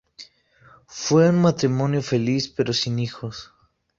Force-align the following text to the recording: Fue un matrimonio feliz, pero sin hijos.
Fue 0.87 1.29
un 1.29 1.39
matrimonio 1.43 2.01
feliz, 2.01 2.49
pero 2.49 2.73
sin 2.73 2.97
hijos. 2.97 3.53